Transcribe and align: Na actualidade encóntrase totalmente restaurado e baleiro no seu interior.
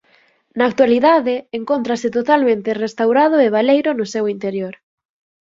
Na 0.57 0.63
actualidade 0.71 1.35
encóntrase 1.59 2.07
totalmente 2.17 2.77
restaurado 2.85 3.35
e 3.45 3.47
baleiro 3.55 3.91
no 3.95 4.05
seu 4.13 4.25
interior. 4.35 4.73